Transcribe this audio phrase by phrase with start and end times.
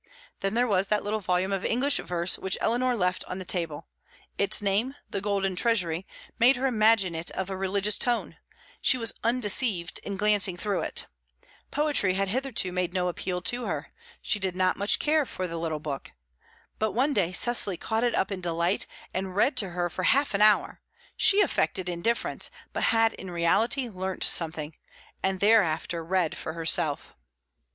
[0.39, 3.87] Then there was that little volume of English verse which Eleanor left on the table;
[4.35, 6.07] its name, "The Golden Treasury,"
[6.39, 8.37] made her imagine it of a religious tone;
[8.81, 11.05] she was undeceived in glancing through it.
[11.69, 13.91] Poetry had hitherto made no appeal to her;
[14.23, 16.11] she did not care much for the little book.
[16.79, 20.33] But one day Cecily caught it up in delight, and read to her for half
[20.33, 20.81] an hour;
[21.15, 24.75] she affected indifference, but had in reality learnt something,
[25.21, 27.15] and thereafter read for herself.